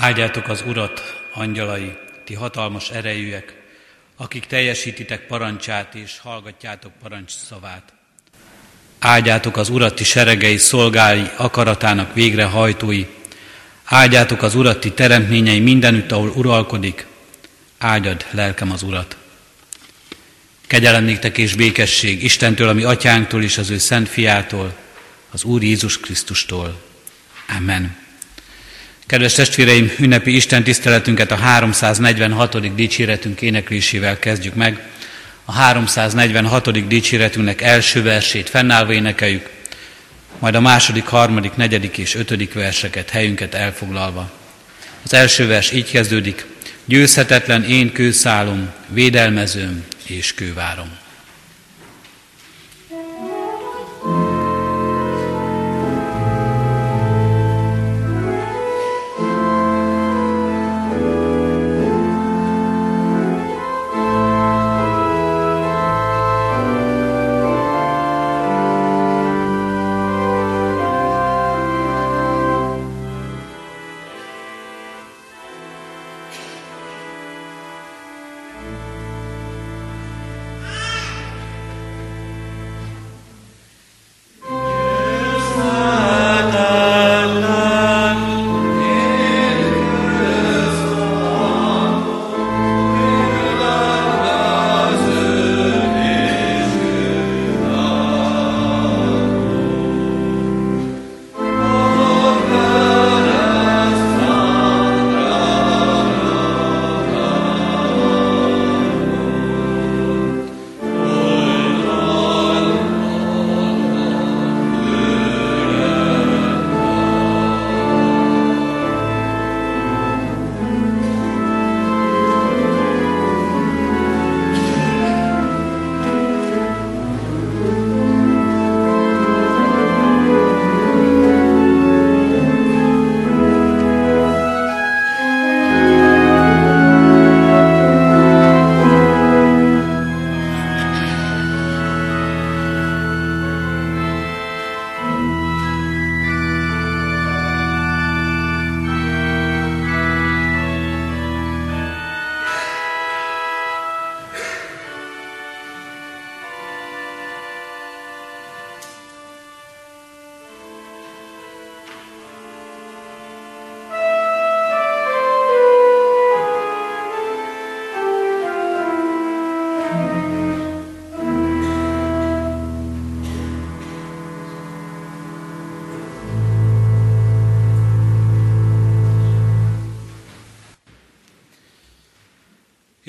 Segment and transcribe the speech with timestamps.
[0.00, 3.54] Áldjátok az Urat, angyalai, ti hatalmas erejűek,
[4.16, 7.92] akik teljesítitek parancsát és hallgatjátok parancs szavát.
[8.98, 13.06] Áldjátok az Urat, ti seregei szolgái, akaratának végrehajtói,
[13.84, 17.06] áldjátok az Urat, ti teremtményei mindenütt, ahol uralkodik,
[17.78, 19.16] áldjad lelkem az Urat.
[20.66, 24.74] Kegyelem néktek és békesség Istentől, ami atyánktól és az ő szent fiától,
[25.30, 26.80] az Úr Jézus Krisztustól.
[27.56, 27.99] Amen.
[29.10, 32.74] Kedves testvéreim, ünnepi Isten tiszteletünket a 346.
[32.74, 34.88] dicséretünk éneklésével kezdjük meg.
[35.44, 36.86] A 346.
[36.86, 39.50] dicséretünknek első versét fennállva énekeljük,
[40.38, 44.30] majd a második, harmadik, negyedik és ötödik verseket, helyünket elfoglalva.
[45.04, 46.46] Az első vers így kezdődik,
[46.84, 50.99] győzhetetlen én kőszálom, védelmezőm és kővárom.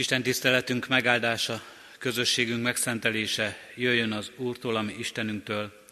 [0.01, 1.63] Isten tiszteletünk megáldása,
[1.97, 5.85] közösségünk megszentelése jöjjön az Úrtól, ami Istenünktől,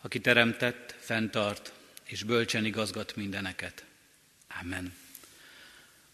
[0.00, 1.72] aki teremtett, fenntart
[2.04, 3.84] és bölcsen igazgat mindeneket.
[4.60, 4.94] Amen.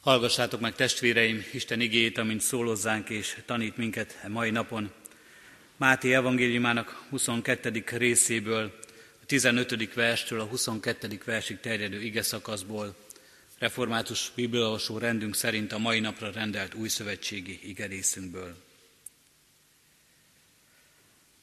[0.01, 4.93] Hallgassátok meg testvéreim Isten igét, amint szólozzánk és tanít minket a mai napon.
[5.77, 7.85] Máté evangéliumának 22.
[7.87, 8.79] részéből,
[9.23, 9.95] a 15.
[9.95, 11.21] verstől a 22.
[11.25, 12.97] versig terjedő ige szakaszból,
[13.65, 18.57] református bibliolvasó rendünk szerint a mai napra rendelt új szövetségi igerészünkből.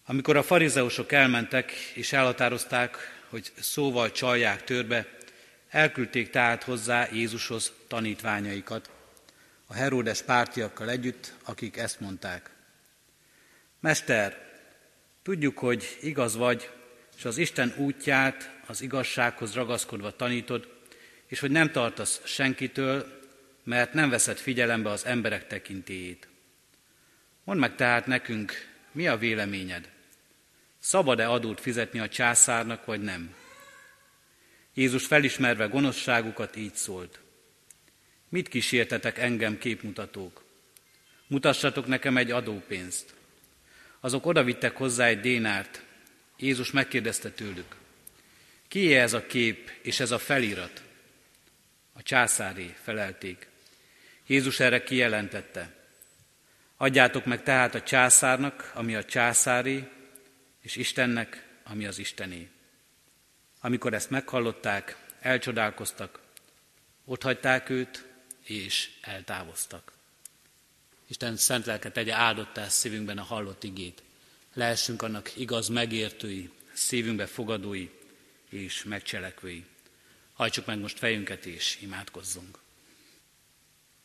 [0.05, 2.97] Amikor a farizeusok elmentek és elhatározták,
[3.29, 5.17] hogy szóval csalják törbe,
[5.69, 8.89] elküldték tehát hozzá Jézushoz tanítványaikat,
[9.65, 12.49] a Heródes pártiakkal együtt, akik ezt mondták.
[13.79, 14.51] Mester,
[15.23, 16.69] tudjuk, hogy igaz vagy,
[17.17, 20.79] és az Isten útját az igazsághoz ragaszkodva tanítod,
[21.31, 23.21] és hogy nem tartasz senkitől,
[23.63, 26.27] mert nem veszed figyelembe az emberek tekintélyét.
[27.43, 28.53] Mondd meg tehát nekünk,
[28.91, 29.89] mi a véleményed?
[30.79, 33.35] Szabad-e adót fizetni a császárnak, vagy nem?
[34.73, 37.19] Jézus felismerve gonoszságukat így szólt.
[38.29, 40.43] Mit kísértetek engem képmutatók?
[41.27, 43.13] Mutassatok nekem egy adópénzt.
[43.99, 45.83] Azok odavittek hozzá egy dénárt.
[46.37, 47.75] Jézus megkérdezte tőlük.
[48.67, 50.89] Ki ez a kép és ez a felirat?
[52.01, 53.47] A császári felelték.
[54.27, 55.75] Jézus erre kijelentette.
[56.77, 59.87] Adjátok meg tehát a császárnak, ami a császári,
[60.61, 62.49] és Istennek, ami az Istené.
[63.59, 66.19] Amikor ezt meghallották, elcsodálkoztak,
[67.05, 68.05] otthagyták őt,
[68.43, 69.91] és eltávoztak.
[71.07, 74.03] Isten szent lelke tegye áldottá szívünkben a hallott igét.
[74.53, 77.89] Lehessünk annak igaz megértői, szívünkbe fogadói
[78.49, 79.65] és megcselekvői.
[80.41, 82.59] Hajtsuk meg most fejünket és imádkozzunk.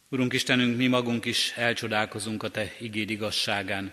[0.08, 3.92] Urunk Istenünk, mi magunk is elcsodálkozunk a Te igéd igazságán.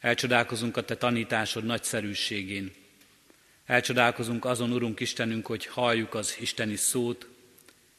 [0.00, 2.72] Elcsodálkozunk a Te tanításod nagyszerűségén.
[3.66, 7.28] Elcsodálkozunk azon, Urunk Istenünk, hogy halljuk az Isteni szót,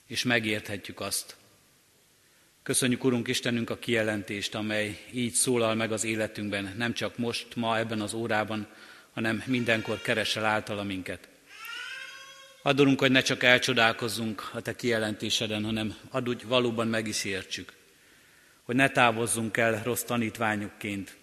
[0.07, 1.35] és megérthetjük azt.
[2.63, 7.77] Köszönjük, Urunk Istenünk, a kijelentést, amely így szólal meg az életünkben, nem csak most, ma,
[7.77, 8.67] ebben az órában,
[9.13, 11.27] hanem mindenkor keresel általa minket.
[12.61, 17.73] Adorunk, hogy ne csak elcsodálkozzunk a Te kijelentéseden, hanem add úgy valóban meg is értsük.
[18.63, 21.17] Hogy ne távozzunk el rossz tanítványukként,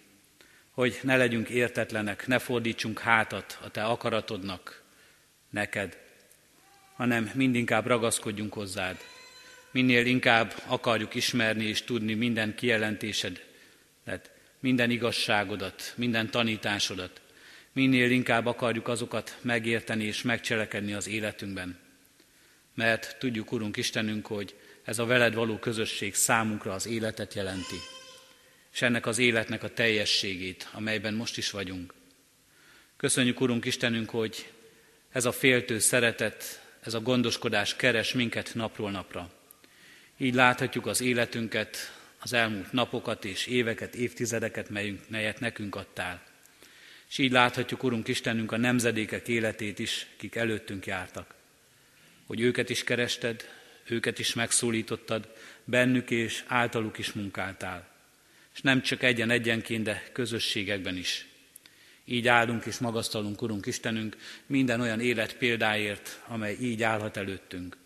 [0.71, 4.83] hogy ne legyünk értetlenek, ne fordítsunk hátat a Te akaratodnak,
[5.51, 5.99] neked,
[6.95, 8.97] hanem mindinkább ragaszkodjunk hozzád.
[9.71, 14.31] Minél inkább akarjuk ismerni és tudni minden kijelentésedet,
[14.61, 17.21] minden igazságodat, minden tanításodat,
[17.77, 21.79] minél inkább akarjuk azokat megérteni és megcselekedni az életünkben.
[22.75, 27.77] Mert tudjuk, Urunk Istenünk, hogy ez a veled való közösség számunkra az életet jelenti,
[28.73, 31.95] és ennek az életnek a teljességét, amelyben most is vagyunk.
[32.97, 34.53] Köszönjük, Urunk Istenünk, hogy
[35.13, 39.31] ez a féltő szeretet, ez a gondoskodás keres minket napról napra.
[40.17, 41.77] Így láthatjuk az életünket,
[42.19, 44.69] az elmúlt napokat és éveket, évtizedeket,
[45.09, 46.35] melyet nekünk adtál.
[47.09, 51.35] És így láthatjuk, Urunk Istenünk, a nemzedékek életét is, kik előttünk jártak.
[52.27, 53.49] Hogy őket is kerested,
[53.85, 55.29] őket is megszólítottad,
[55.65, 57.89] bennük és általuk is munkáltál.
[58.55, 61.27] És nem csak egyen-egyenként, de közösségekben is.
[62.05, 64.17] Így áldunk és magasztalunk, Urunk Istenünk,
[64.47, 67.77] minden olyan élet példáért, amely így állhat előttünk.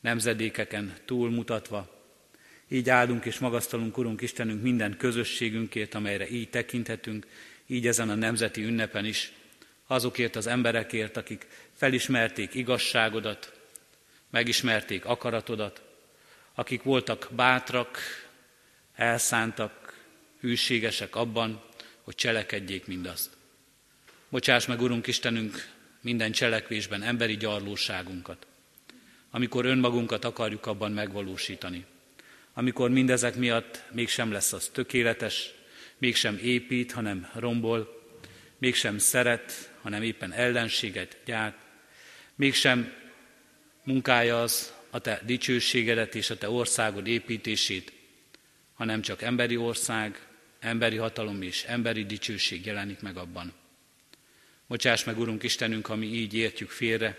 [0.00, 2.00] Nemzedékeken túlmutatva,
[2.68, 7.26] így áldunk és magasztalunk, Urunk Istenünk, minden közösségünkért, amelyre így tekinthetünk,
[7.66, 9.32] így ezen a nemzeti ünnepen is,
[9.86, 13.52] azokért az emberekért, akik felismerték igazságodat,
[14.30, 15.82] megismerték akaratodat,
[16.54, 17.98] akik voltak bátrak,
[18.94, 20.04] elszántak,
[20.40, 21.62] hűségesek abban,
[22.02, 23.30] hogy cselekedjék mindazt.
[24.28, 25.68] Bocsáss meg, Urunk Istenünk,
[26.00, 28.46] minden cselekvésben emberi gyarlóságunkat,
[29.30, 31.84] amikor önmagunkat akarjuk abban megvalósítani,
[32.54, 35.54] amikor mindezek miatt mégsem lesz az tökéletes,
[36.02, 38.02] mégsem épít, hanem rombol,
[38.58, 41.56] mégsem szeret, hanem éppen ellenséget gyárt,
[42.34, 42.92] mégsem
[43.84, 47.92] munkája az a te dicsőségedet és a te országod építését,
[48.74, 50.26] hanem csak emberi ország,
[50.60, 53.52] emberi hatalom és emberi dicsőség jelenik meg abban.
[54.66, 57.18] Bocsáss meg, Urunk Istenünk, ha mi így értjük félre,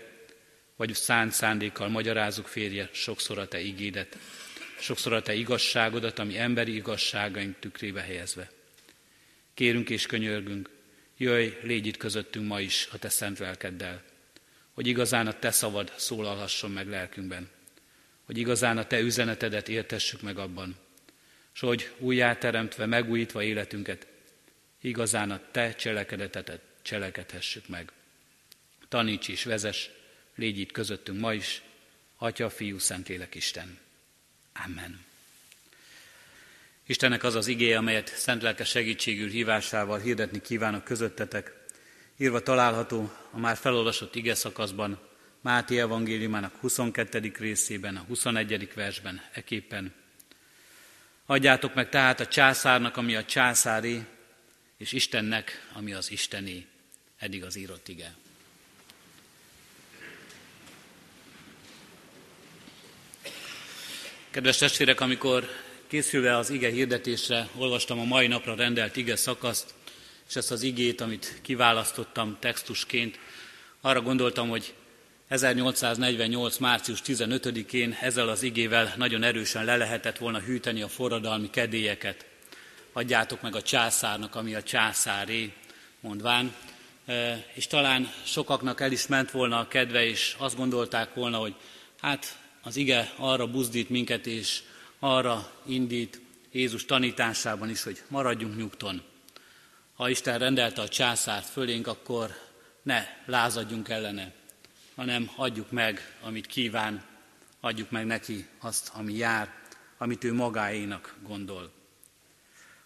[0.76, 4.18] vagy szánt szándékkal magyarázunk férje sokszor a Te igédet,
[4.80, 8.50] sokszor a Te igazságodat, ami emberi igazságaink tükrébe helyezve.
[9.54, 10.70] Kérünk és könyörgünk,
[11.16, 14.02] jöjj, légy itt közöttünk ma is a Te szent lelkeddel,
[14.72, 17.48] hogy igazán a Te szavad szólalhasson meg lelkünkben,
[18.24, 20.76] hogy igazán a Te üzenetedet értessük meg abban,
[21.54, 24.06] és hogy újjáteremtve, megújítva életünket,
[24.80, 27.92] igazán a Te cselekedetetet cselekedhessük meg.
[28.88, 29.90] Taníts és vezes,
[30.34, 31.62] légy itt közöttünk ma is,
[32.16, 33.78] Atya, Fiú, Szentlélek Isten.
[34.52, 35.04] Amen.
[36.86, 41.52] Istennek az az igéje, amelyet szent lelke segítségül hívásával hirdetni kívánok közöttetek,
[42.16, 44.98] írva található a már felolvasott ige szakaszban,
[45.40, 47.32] Máté evangéliumának 22.
[47.38, 48.74] részében, a 21.
[48.74, 49.94] versben, eképpen.
[51.26, 54.04] Adjátok meg tehát a császárnak, ami a császári,
[54.76, 56.66] és Istennek, ami az Istené.
[57.18, 58.14] Eddig az írott ige.
[64.30, 65.48] Kedves testvérek, amikor
[65.94, 69.74] Készülve az ige hirdetésre olvastam a mai napra rendelt ige szakaszt,
[70.28, 73.18] és ezt az igét, amit kiválasztottam textusként,
[73.80, 74.74] arra gondoltam, hogy
[75.28, 76.58] 1848.
[76.58, 82.26] március 15-én ezzel az igével nagyon erősen le lehetett volna hűteni a forradalmi kedélyeket.
[82.92, 85.52] Adjátok meg a császárnak, ami a császáré,
[86.00, 86.54] mondván.
[87.06, 91.54] E, és talán sokaknak el is ment volna a kedve, és azt gondolták volna, hogy
[92.00, 94.62] hát az ige arra buzdít minket, és
[95.04, 96.20] arra indít
[96.52, 99.02] Jézus tanításában is, hogy maradjunk nyugton.
[99.94, 102.30] Ha Isten rendelte a császárt fölénk, akkor
[102.82, 104.32] ne lázadjunk ellene,
[104.94, 107.04] hanem adjuk meg, amit kíván,
[107.60, 109.54] adjuk meg neki azt, ami jár,
[109.98, 111.72] amit ő magáénak gondol.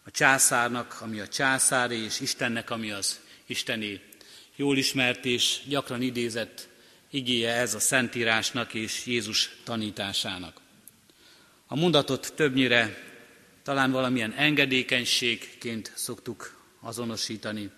[0.05, 4.01] A császárnak, ami a császáré, és Istennek, ami az Istené.
[4.57, 6.69] Jól ismert és gyakran idézett
[7.11, 10.67] igéje ez a Szentírásnak és Jézus tanításának.
[11.71, 12.97] A mondatot többnyire
[13.63, 17.71] talán valamilyen engedékenységként szoktuk azonosítani.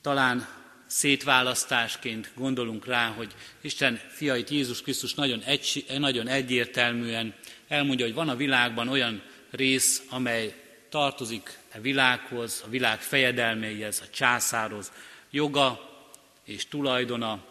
[0.00, 0.48] Talán
[0.86, 7.34] szétválasztásként gondolunk rá, hogy Isten fiait Jézus Krisztus nagyon, egy, nagyon egyértelműen
[7.68, 10.54] elmondja, hogy van a világban olyan rész, amely
[10.88, 14.92] tartozik a világhoz, a világ fejedelmeihez, a császárhoz,
[15.30, 15.90] joga
[16.44, 17.44] és tulajdona,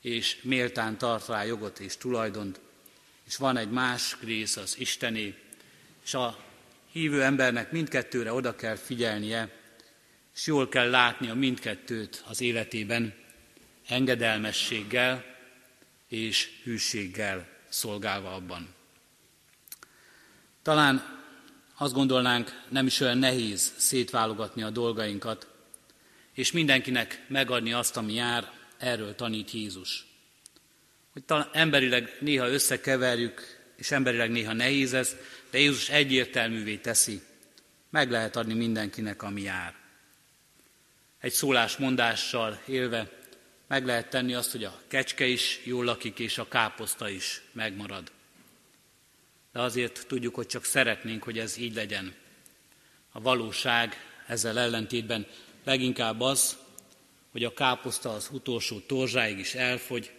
[0.00, 2.60] és méltán tart rá jogot és tulajdont,
[3.26, 5.34] és van egy más rész, az Istené,
[6.04, 6.38] és a
[6.92, 9.50] hívő embernek mindkettőre oda kell figyelnie,
[10.34, 13.14] és jól kell látnia mindkettőt az életében,
[13.88, 15.24] engedelmességgel
[16.08, 18.74] és hűséggel szolgálva abban.
[20.62, 21.24] Talán
[21.76, 25.46] azt gondolnánk, nem is olyan nehéz szétválogatni a dolgainkat,
[26.32, 30.06] és mindenkinek megadni azt, ami jár, erről tanít Jézus.
[31.16, 35.16] Hogy talán emberileg néha összekeverjük, és emberileg néha nehéz ez,
[35.50, 37.22] de Jézus egyértelművé teszi,
[37.90, 39.74] meg lehet adni mindenkinek, ami jár.
[41.20, 43.10] Egy szólásmondással élve
[43.66, 48.12] meg lehet tenni azt, hogy a kecske is jól lakik, és a káposzta is megmarad.
[49.52, 52.14] De azért tudjuk, hogy csak szeretnénk, hogy ez így legyen.
[53.12, 53.96] A valóság
[54.26, 55.26] ezzel ellentétben
[55.64, 56.56] leginkább az,
[57.32, 60.10] hogy a káposzta az utolsó torzsáig is elfogy,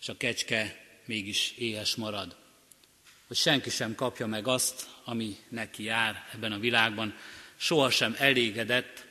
[0.00, 2.36] és a kecske mégis éhes marad.
[3.26, 7.14] Hogy senki sem kapja meg azt, ami neki jár ebben a világban.
[7.56, 9.06] Sohasem elégedett,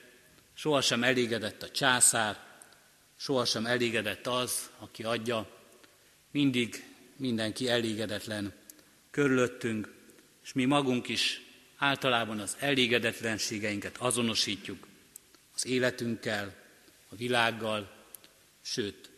[0.53, 2.39] sohasem elégedett a császár,
[3.17, 5.50] sohasem elégedett az, aki adja.
[6.32, 6.84] Mindig
[7.15, 8.53] mindenki elégedetlen
[9.12, 9.94] körülöttünk,
[10.44, 11.41] és mi magunk is
[11.77, 14.88] általában az elégedetlenségeinket azonosítjuk
[15.56, 16.56] az életünkkel,
[17.10, 17.91] a világgal,
[18.62, 19.10] sőt,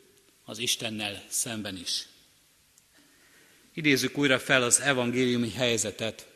[0.50, 2.08] az Istennel szemben is.
[3.74, 6.27] Idézzük újra fel az evangéliumi helyzetet,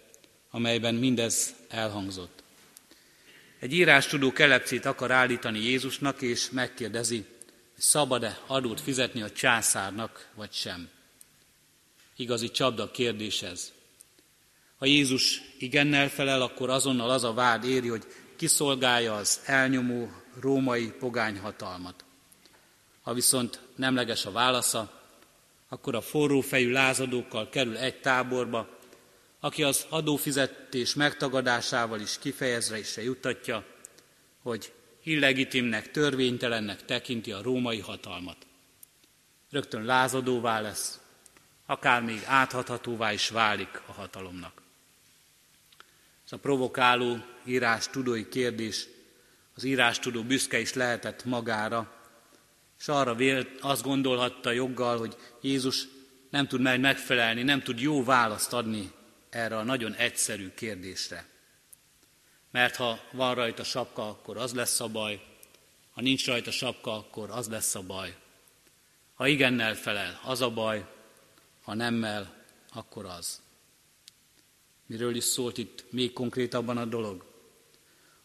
[0.49, 2.43] amelyben mindez elhangzott.
[3.59, 7.15] Egy írástudó kelepcét akar állítani Jézusnak, és megkérdezi,
[7.73, 10.89] hogy szabad-e adót fizetni a császárnak, vagy sem.
[12.15, 13.71] Igazi csapda kérdés ez.
[14.77, 18.05] Ha Jézus igennel felel, akkor azonnal az a vád éri, hogy
[18.35, 22.05] kiszolgálja az elnyomó római pogányhatalmat.
[23.03, 25.01] Ha viszont nemleges a válasza,
[25.69, 28.69] akkor a forró fejű lázadókkal kerül egy táborba,
[29.39, 33.65] aki az adófizetés megtagadásával is kifejezre is juttatja,
[34.41, 38.37] hogy illegitimnek, törvénytelennek tekinti a római hatalmat.
[39.49, 40.99] Rögtön lázadóvá lesz,
[41.65, 44.61] akár még áthathatóvá is válik a hatalomnak.
[46.25, 48.87] Ez a provokáló írás tudói kérdés,
[49.55, 52.02] az írás tudó büszke is lehetett magára,
[52.83, 55.87] és arra vélt, azt gondolhatta joggal, hogy Jézus
[56.29, 58.91] nem tud majd megfelelni, nem tud jó választ adni
[59.29, 61.27] erre a nagyon egyszerű kérdésre.
[62.51, 65.21] Mert ha van rajta sapka, akkor az lesz a baj,
[65.91, 68.15] ha nincs rajta sapka, akkor az lesz a baj.
[69.13, 70.85] Ha igennel felel, az a baj,
[71.61, 73.41] ha nemmel, akkor az.
[74.85, 77.25] Miről is szólt itt még konkrétabban a dolog?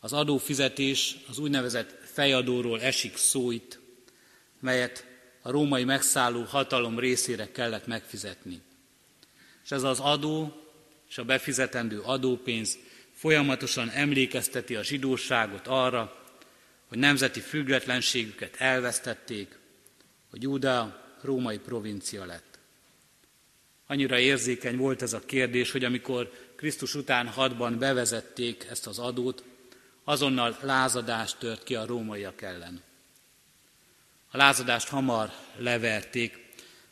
[0.00, 3.87] Az adófizetés, az úgynevezett fejadóról esik szó itt,
[4.61, 5.07] melyet
[5.43, 8.61] a római megszálló hatalom részére kellett megfizetni.
[9.65, 10.62] És ez az adó
[11.09, 12.79] és a befizetendő adópénz
[13.12, 16.27] folyamatosan emlékezteti a zsidóságot arra,
[16.88, 19.59] hogy nemzeti függetlenségüket elvesztették,
[20.31, 22.59] hogy Júda római provincia lett.
[23.87, 29.45] Annyira érzékeny volt ez a kérdés, hogy amikor Krisztus után hadban bevezették ezt az adót,
[30.05, 32.83] azonnal lázadás tört ki a rómaiak ellen.
[34.38, 36.38] Lázadást hamar leverték,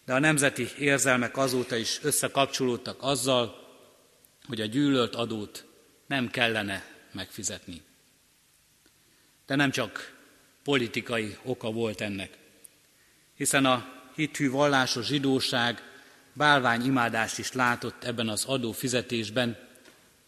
[0.04, 3.68] de a nemzeti érzelmek azóta is összekapcsolódtak azzal,
[4.46, 5.64] hogy a gyűlölt adót
[6.06, 7.82] nem kellene megfizetni.
[9.46, 10.16] De nem csak
[10.64, 12.38] politikai oka volt ennek,
[13.34, 15.82] hiszen a hithű vallásos zsidóság
[16.32, 19.58] bálványimádást is látott ebben az adófizetésben,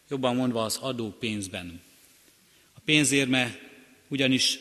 [0.09, 1.81] jobban mondva az adópénzben.
[2.73, 3.59] A pénzérme
[4.07, 4.59] ugyanis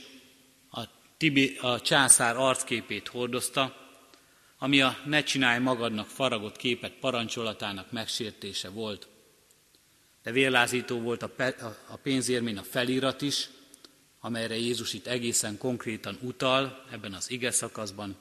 [1.19, 3.77] Tibi, a császár arcképét hordozta,
[4.59, 9.09] ami a ne csinálj magadnak faragott képet parancsolatának megsértése volt.
[10.23, 11.47] De vérlázító volt a, pe,
[11.91, 11.99] a
[12.57, 13.49] a felirat is,
[14.21, 18.17] amelyre Jézus itt egészen konkrétan utal ebben az ige szakaszban,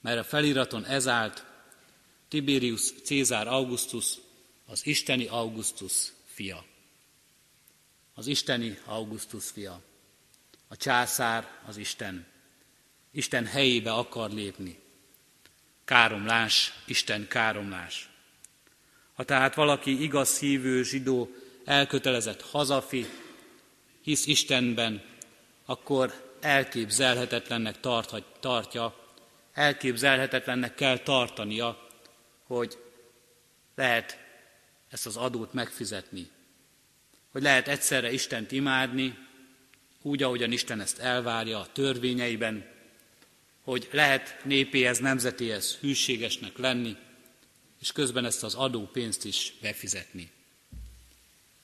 [0.00, 1.44] mert a feliraton ez állt,
[2.28, 4.14] Tiberius Cézár Augustus,
[4.66, 6.64] az isteni Augustus fia.
[8.14, 9.82] Az isteni Augustus fia.
[10.74, 12.26] A császár az Isten.
[13.10, 14.78] Isten helyébe akar lépni.
[15.84, 18.08] Káromlás, Isten káromlás.
[19.14, 21.30] Ha tehát valaki igaz hívő zsidó
[21.64, 23.06] elkötelezett hazafi,
[24.02, 25.02] hisz Istenben,
[25.64, 29.12] akkor elképzelhetetlennek tarthat, tartja,
[29.52, 31.88] elképzelhetetlennek kell tartania,
[32.46, 32.78] hogy
[33.74, 34.18] lehet
[34.88, 36.30] ezt az adót megfizetni.
[37.32, 39.23] Hogy lehet egyszerre Istent imádni,
[40.06, 42.66] úgy, ahogyan Isten ezt elvárja a törvényeiben,
[43.62, 46.96] hogy lehet népéhez, nemzetéhez hűségesnek lenni,
[47.80, 50.30] és közben ezt az adópénzt is befizetni.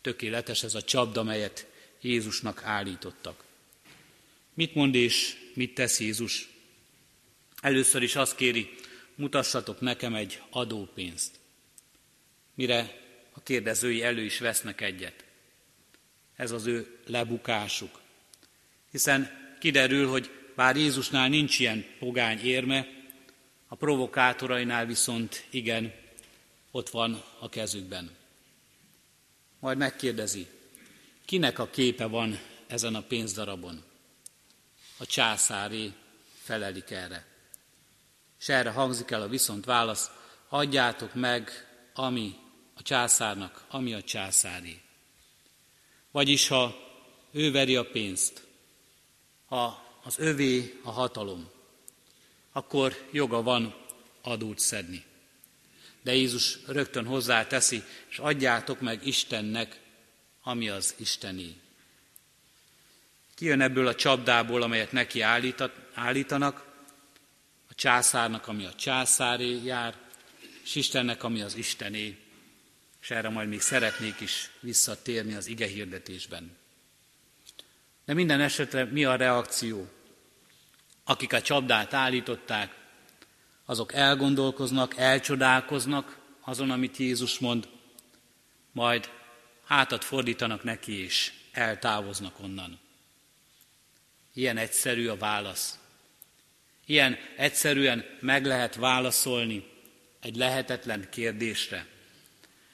[0.00, 1.66] Tökéletes ez a csapda, melyet
[2.00, 3.44] Jézusnak állítottak.
[4.54, 6.48] Mit mond és mit tesz Jézus?
[7.60, 8.74] Először is azt kéri,
[9.14, 11.38] mutassatok nekem egy adópénzt.
[12.54, 13.00] Mire
[13.32, 15.24] a kérdezői elő is vesznek egyet.
[16.36, 17.99] Ez az ő lebukásuk.
[18.90, 22.86] Hiszen kiderül, hogy bár Jézusnál nincs ilyen pogány érme,
[23.68, 25.94] a provokátorainál viszont igen,
[26.70, 28.10] ott van a kezükben.
[29.58, 30.46] Majd megkérdezi,
[31.24, 33.82] kinek a képe van ezen a pénzdarabon?
[34.98, 35.92] A császáré
[36.42, 37.26] felelik erre.
[38.40, 40.10] És erre hangzik el a viszont válasz,
[40.48, 41.50] adjátok meg,
[41.94, 42.36] ami
[42.74, 44.80] a császárnak, ami a császári.
[46.10, 46.76] Vagyis, ha
[47.30, 48.46] ő veri a pénzt,
[49.50, 51.50] ha az övé a hatalom,
[52.52, 53.74] akkor joga van
[54.22, 55.04] adót szedni.
[56.02, 59.80] De Jézus rögtön hozzá teszi, és adjátok meg Istennek,
[60.42, 61.54] ami az Istené.
[63.34, 65.20] Kijön ebből a csapdából, amelyet neki
[65.94, 66.68] állítanak,
[67.68, 69.96] a császárnak, ami a császáré jár,
[70.64, 72.18] és Istennek, ami az Istené
[73.00, 76.56] és erre majd még szeretnék is visszatérni az ige hirdetésben.
[78.04, 79.88] De minden esetre mi a reakció?
[81.04, 82.78] Akik a csapdát állították,
[83.64, 87.68] azok elgondolkoznak, elcsodálkoznak azon, amit Jézus mond,
[88.72, 89.10] majd
[89.64, 92.78] hátat fordítanak neki, és eltávoznak onnan.
[94.34, 95.78] Ilyen egyszerű a válasz.
[96.86, 99.64] Ilyen egyszerűen meg lehet válaszolni
[100.20, 101.86] egy lehetetlen kérdésre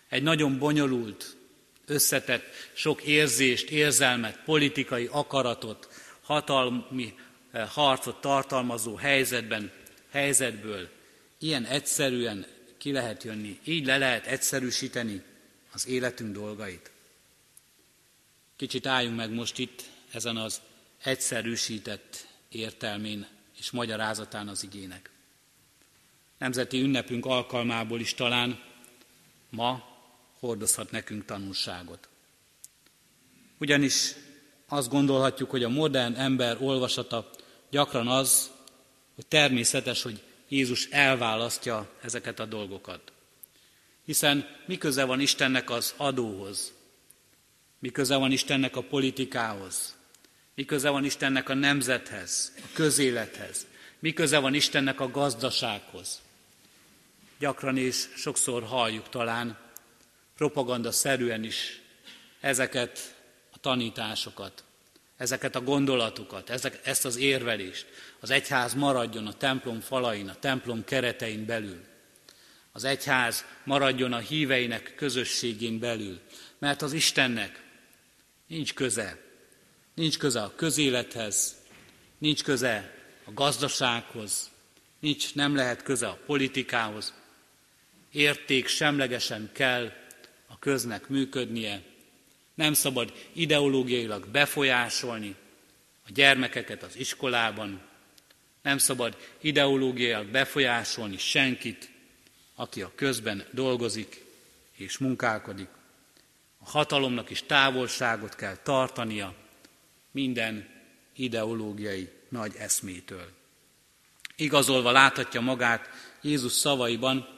[0.09, 1.37] egy nagyon bonyolult,
[1.87, 5.89] összetett, sok érzést, érzelmet, politikai akaratot,
[6.23, 7.15] hatalmi
[7.51, 9.73] eh, harcot tartalmazó helyzetben,
[10.11, 10.89] helyzetből
[11.39, 12.47] ilyen egyszerűen
[12.79, 15.23] ki lehet jönni, így le lehet egyszerűsíteni
[15.73, 16.91] az életünk dolgait.
[18.57, 20.61] Kicsit álljunk meg most itt ezen az
[21.03, 23.27] egyszerűsített értelmén
[23.59, 25.11] és magyarázatán az igének.
[26.39, 28.63] Nemzeti ünnepünk alkalmából is talán
[29.51, 29.96] ma
[30.41, 32.09] hordozhat nekünk tanulságot.
[33.59, 34.15] Ugyanis
[34.69, 37.31] azt gondolhatjuk, hogy a modern ember olvasata
[37.71, 38.51] gyakran az,
[39.15, 43.13] hogy természetes, hogy Jézus elválasztja ezeket a dolgokat.
[44.05, 46.73] Hiszen mi van Istennek az adóhoz?
[47.79, 49.95] Mi van Istennek a politikához?
[50.55, 53.67] Mi van Istennek a nemzethez, a közélethez?
[53.99, 56.21] Mi van Istennek a gazdasághoz?
[57.39, 59.59] Gyakran és sokszor halljuk talán,
[60.37, 61.81] propaganda szerűen is
[62.41, 63.17] ezeket
[63.53, 64.65] a tanításokat,
[65.17, 67.87] ezeket a gondolatokat, ezek, ezt az érvelést.
[68.21, 71.85] Az egyház maradjon a templom falain, a templom keretein belül.
[72.73, 76.21] Az egyház maradjon a híveinek közösségén belül,
[76.59, 77.63] mert az Istennek
[78.47, 79.19] nincs köze.
[79.95, 81.57] Nincs köze a közélethez,
[82.19, 82.95] nincs köze
[83.25, 84.51] a gazdasághoz,
[85.01, 87.15] nincs, nem lehet köze a politikához.
[88.13, 89.93] Érték semlegesen kell
[90.47, 91.83] a köznek működnie,
[92.55, 95.35] nem szabad ideológiailag befolyásolni
[96.07, 97.81] a gyermekeket az iskolában,
[98.63, 101.91] nem szabad ideológiailag befolyásolni senkit,
[102.55, 104.25] aki a közben dolgozik
[104.73, 105.69] és munkálkodik.
[106.59, 109.35] A hatalomnak is távolságot kell tartania
[110.11, 110.69] minden
[111.17, 113.29] ideológiai nagy eszmétől.
[114.37, 115.89] Igazolva láthatja magát
[116.23, 117.36] Jézus szavaiban,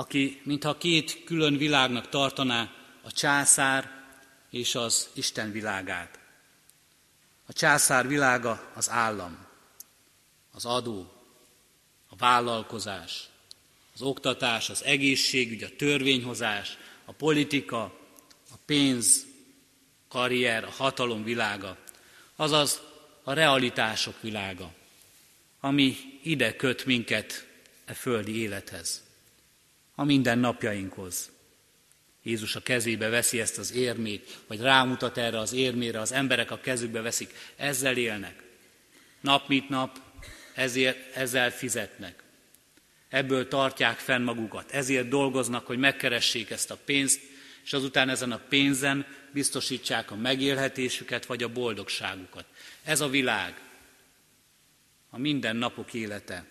[0.00, 3.90] aki mintha két külön világnak tartaná a császár
[4.50, 6.18] és az Isten világát.
[7.46, 9.46] A császár világa az állam,
[10.52, 11.12] az adó,
[12.08, 13.28] a vállalkozás,
[13.94, 17.82] az oktatás, az egészségügy, a törvényhozás, a politika,
[18.50, 19.26] a pénz,
[20.08, 21.76] karrier, a hatalom világa,
[22.36, 22.80] azaz
[23.22, 24.74] a realitások világa,
[25.60, 27.46] ami ide köt minket
[27.84, 29.08] e földi élethez
[30.00, 31.30] a mindennapjainkhoz.
[32.22, 36.60] Jézus a kezébe veszi ezt az érmét, vagy rámutat erre az érmére, az emberek a
[36.60, 38.42] kezükbe veszik, ezzel élnek.
[39.20, 39.98] Nap mint nap
[40.54, 42.22] ezért, ezzel fizetnek.
[43.08, 47.20] Ebből tartják fenn magukat, ezért dolgoznak, hogy megkeressék ezt a pénzt,
[47.64, 52.44] és azután ezen a pénzen biztosítsák a megélhetésüket vagy a boldogságukat.
[52.84, 53.60] Ez a világ,
[55.10, 56.44] a mindennapok élete,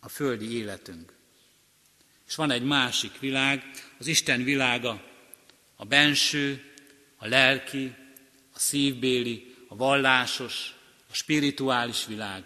[0.00, 1.18] a földi életünk.
[2.30, 5.02] És van egy másik világ, az Isten világa,
[5.76, 6.72] a benső,
[7.16, 7.94] a lelki,
[8.54, 10.74] a szívbéli, a vallásos,
[11.10, 12.44] a spirituális világ,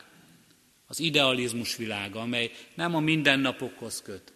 [0.87, 4.33] az idealizmus világa, amely nem a mindennapokhoz köt,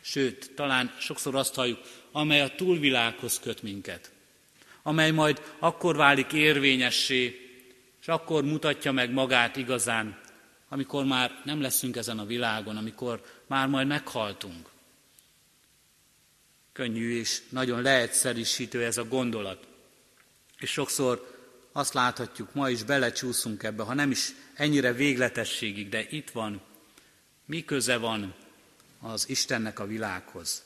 [0.00, 1.80] sőt, talán sokszor azt halljuk,
[2.12, 4.12] amely a túlvilághoz köt minket,
[4.82, 7.50] amely majd akkor válik érvényessé,
[8.00, 10.20] és akkor mutatja meg magát igazán,
[10.68, 14.74] amikor már nem leszünk ezen a világon, amikor már majd meghaltunk.
[16.76, 19.66] Könnyű és nagyon leegyszerűsítő ez a gondolat.
[20.58, 21.36] És sokszor
[21.72, 26.60] azt láthatjuk, ma is belecsúszunk ebbe, ha nem is ennyire végletességig, de itt van,
[27.44, 28.34] mi köze van
[29.00, 30.64] az Istennek a világhoz.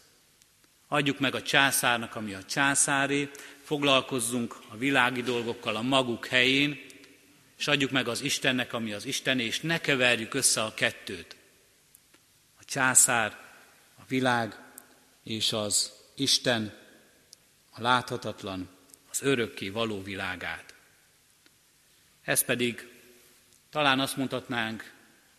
[0.88, 3.30] Adjuk meg a császárnak, ami a császáré,
[3.62, 6.80] foglalkozzunk a világi dolgokkal a maguk helyén,
[7.56, 11.36] és adjuk meg az Istennek, ami az Istené, és ne keverjük össze a kettőt.
[12.60, 13.38] A császár,
[13.98, 14.58] a világ
[15.22, 16.72] és az Isten,
[17.70, 18.68] a láthatatlan,
[19.10, 20.74] az örökké való világát.
[22.22, 22.88] Ez pedig
[23.70, 24.92] talán azt mondhatnánk,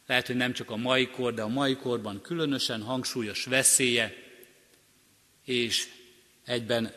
[0.06, 4.14] lehet, hogy nem csak a mai kor, de a mai korban különösen hangsúlyos veszélye,
[5.46, 5.88] és
[6.46, 6.94] egyben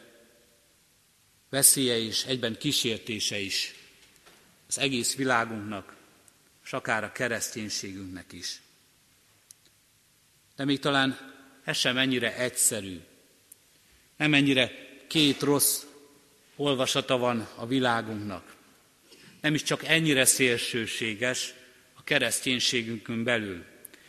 [1.48, 3.74] veszélye és egyben kísértése is
[4.68, 5.96] az egész világunknak,
[6.64, 8.62] és akár a kereszténységünknek is.
[10.56, 11.18] De még talán
[11.64, 13.00] ez sem ennyire egyszerű.
[14.16, 14.72] Nem ennyire
[15.06, 15.82] két rossz
[16.56, 18.54] olvasata van a világunknak.
[19.40, 21.54] Nem is csak ennyire szélsőséges
[21.94, 23.64] a kereszténységünkön belül,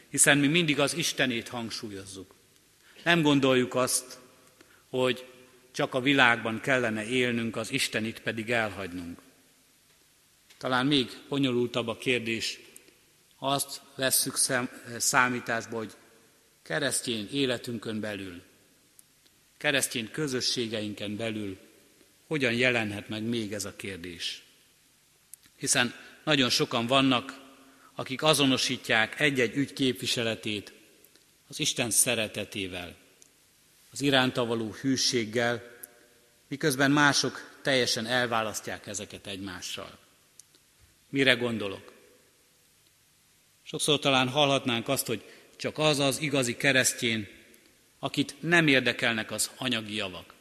[0.10, 2.36] hiszen mi mindig az Istenét hangsúlyozzuk.
[3.04, 4.20] Nem gondoljuk azt,
[4.90, 5.26] hogy
[5.72, 9.20] csak a világban kellene élnünk, az Istenit pedig elhagynunk.
[10.58, 12.60] Talán még bonyolultabb a kérdés,
[13.36, 14.38] ha azt vesszük
[14.98, 15.94] számításba, hogy
[16.64, 18.42] keresztény életünkön belül,
[19.66, 21.58] keresztény közösségeinken belül
[22.28, 24.44] hogyan jelenhet meg még ez a kérdés.
[25.56, 27.42] Hiszen nagyon sokan vannak,
[27.96, 30.74] akik azonosítják egy-egy ügy képviseletét
[31.48, 32.96] az Isten szeretetével,
[33.92, 35.64] az iránta való hűséggel,
[36.48, 39.98] miközben mások teljesen elválasztják ezeket egymással.
[41.10, 41.94] Mire gondolok?
[43.64, 45.24] Sokszor talán hallhatnánk azt, hogy
[45.56, 47.35] csak az az igazi keresztjén,
[48.00, 50.34] akit nem érdekelnek az anyagi javak.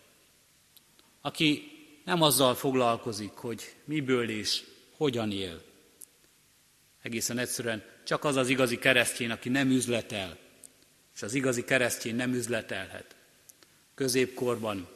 [1.20, 1.72] Aki
[2.04, 4.62] nem azzal foglalkozik, hogy miből és
[4.96, 5.62] hogyan él.
[7.02, 10.38] Egészen egyszerűen csak az az igazi keresztjén, aki nem üzletel,
[11.14, 13.14] és az igazi keresztjén nem üzletelhet.
[13.94, 14.88] Középkorban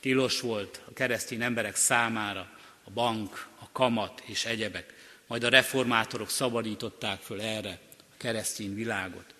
[0.00, 4.94] tilos volt a keresztény emberek számára a bank, a kamat és egyebek.
[5.26, 9.33] Majd a reformátorok szabadították föl erre a keresztény világot.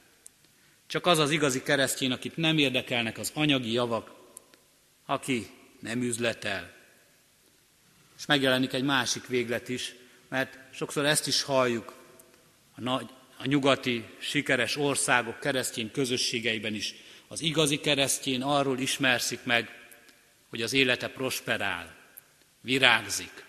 [0.87, 4.11] Csak az az igazi keresztény, akit nem érdekelnek az anyagi javak,
[5.07, 5.47] aki
[5.81, 6.73] nem üzletel.
[8.19, 9.95] És megjelenik egy másik véglet is,
[10.29, 11.95] mert sokszor ezt is halljuk
[12.77, 16.95] a, nagy, a nyugati sikeres országok keresztény közösségeiben is.
[17.29, 19.83] Az igazi keresztény arról ismerszik meg,
[20.49, 21.97] hogy az élete prosperál,
[22.61, 23.45] virágzik.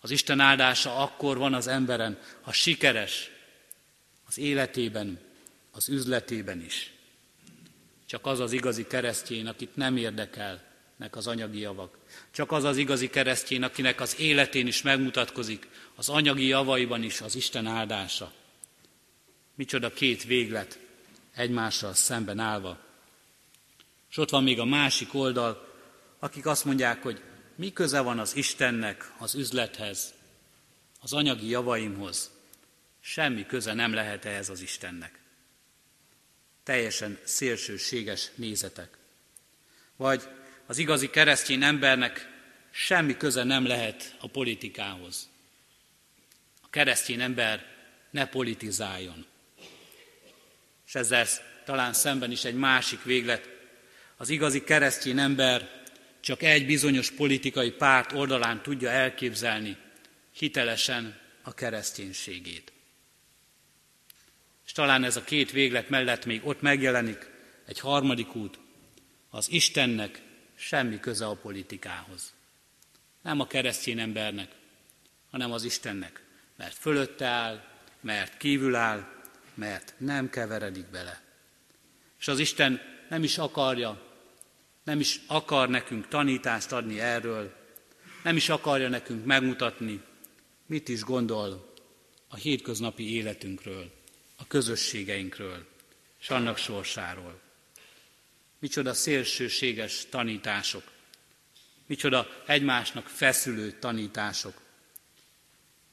[0.00, 3.30] Az Isten áldása akkor van az emberen, ha sikeres
[4.26, 5.20] az életében,
[5.78, 6.92] az üzletében is.
[8.06, 11.98] Csak az az igazi keresztény, akit nem érdekelnek az anyagi javak.
[12.30, 17.34] Csak az az igazi keresztény, akinek az életén is megmutatkozik, az anyagi javaiban is az
[17.34, 18.32] Isten áldása.
[19.54, 20.78] Micsoda két véglet
[21.34, 22.78] egymással szemben állva.
[24.10, 25.74] És ott van még a másik oldal,
[26.18, 27.22] akik azt mondják, hogy
[27.54, 30.14] mi köze van az Istennek az üzlethez,
[31.00, 32.30] az anyagi javaimhoz.
[33.00, 35.17] Semmi köze nem lehet ehhez az Istennek.
[36.68, 38.96] Teljesen szélsőséges nézetek.
[39.96, 40.22] Vagy
[40.66, 42.28] az igazi keresztény embernek
[42.70, 45.28] semmi köze nem lehet a politikához.
[46.62, 47.66] A keresztény ember
[48.10, 49.26] ne politizáljon.
[50.86, 51.26] És ezzel
[51.64, 53.48] talán szemben is egy másik véglet.
[54.16, 55.82] Az igazi keresztény ember
[56.20, 59.76] csak egy bizonyos politikai párt oldalán tudja elképzelni
[60.32, 62.72] hitelesen a kereszténységét.
[64.68, 67.30] És talán ez a két véglet mellett még ott megjelenik
[67.66, 68.58] egy harmadik út,
[69.30, 70.22] az Istennek
[70.54, 72.34] semmi köze a politikához.
[73.22, 74.50] Nem a keresztény embernek,
[75.30, 76.24] hanem az Istennek,
[76.56, 77.64] mert fölötte áll,
[78.00, 79.08] mert kívül áll,
[79.54, 81.22] mert nem keveredik bele.
[82.18, 84.02] És az Isten nem is akarja,
[84.84, 87.56] nem is akar nekünk tanítást adni erről,
[88.22, 90.02] nem is akarja nekünk megmutatni,
[90.66, 91.74] mit is gondol
[92.28, 93.96] a hétköznapi életünkről,
[94.38, 95.66] a közösségeinkről,
[96.20, 97.40] és annak sorsáról.
[98.58, 100.82] Micsoda szélsőséges tanítások,
[101.86, 104.60] micsoda egymásnak feszülő tanítások,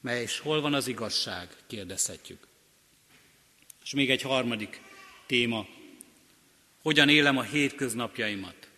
[0.00, 2.46] mely és hol van az igazság, kérdezhetjük.
[3.82, 4.80] És még egy harmadik
[5.26, 5.66] téma,
[6.82, 8.68] hogyan élem a hétköznapjaimat,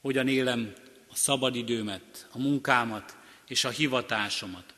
[0.00, 0.72] hogyan élem
[1.08, 4.74] a szabadidőmet, a munkámat és a hivatásomat.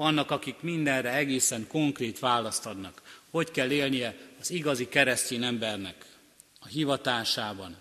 [0.00, 3.02] Vannak, akik mindenre egészen konkrét választ adnak.
[3.30, 6.06] Hogy kell élnie az igazi keresztény embernek
[6.60, 7.76] a hivatásában,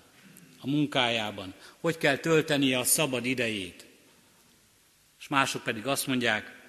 [0.61, 3.85] a munkájában, hogy kell töltenie a szabad idejét.
[5.19, 6.59] És mások pedig azt mondják,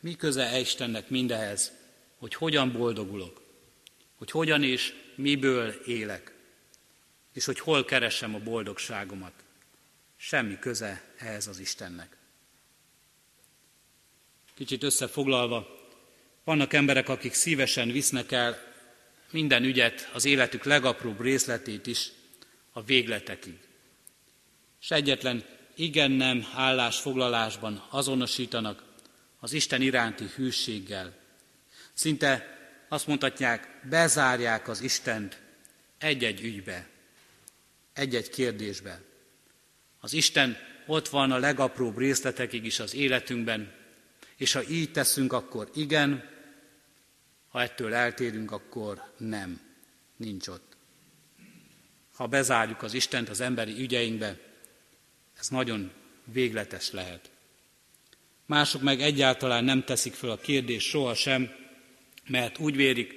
[0.00, 1.72] mi köze Istennek mindehez,
[2.18, 3.42] hogy hogyan boldogulok,
[4.16, 6.34] hogy hogyan és miből élek,
[7.32, 9.32] és hogy hol keresem a boldogságomat.
[10.16, 12.15] Semmi köze ehhez az Istennek.
[14.56, 15.66] Kicsit összefoglalva,
[16.44, 18.74] vannak emberek, akik szívesen visznek el
[19.30, 22.12] minden ügyet, az életük legapróbb részletét is
[22.72, 23.58] a végletekig.
[24.80, 28.82] És egyetlen igen-nem állásfoglalásban azonosítanak
[29.40, 31.16] az Isten iránti hűséggel.
[31.92, 35.40] Szinte azt mondhatják, bezárják az Istent
[35.98, 36.88] egy-egy ügybe,
[37.92, 39.00] egy-egy kérdésbe.
[40.00, 43.75] Az Isten ott van a legapróbb részletekig is az életünkben,
[44.36, 46.30] és ha így teszünk, akkor igen,
[47.48, 49.60] ha ettől eltérünk, akkor nem,
[50.16, 50.76] nincs ott.
[52.14, 54.38] Ha bezárjuk az Istent az emberi ügyeinkbe,
[55.38, 55.92] ez nagyon
[56.24, 57.30] végletes lehet.
[58.46, 61.50] Mások meg egyáltalán nem teszik fel a kérdést sohasem,
[62.26, 63.14] mert úgy vérik,